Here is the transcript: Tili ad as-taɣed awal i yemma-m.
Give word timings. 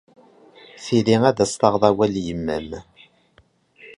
Tili 0.83 1.15
ad 1.29 1.37
as-taɣed 1.43 1.83
awal 1.89 2.13
i 2.21 2.23
yemma-m. 2.27 2.69